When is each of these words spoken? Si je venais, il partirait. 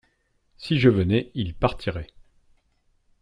Si 0.57 0.79
je 0.79 0.89
venais, 0.89 1.29
il 1.35 1.53
partirait. 1.53 2.07